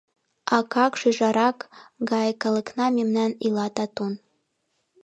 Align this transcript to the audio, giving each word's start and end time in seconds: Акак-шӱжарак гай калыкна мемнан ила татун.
Акак-шӱжарак 0.57 1.57
гай 2.11 2.29
калыкна 2.41 2.85
мемнан 2.97 3.31
ила 3.47 3.67
татун. 3.75 4.13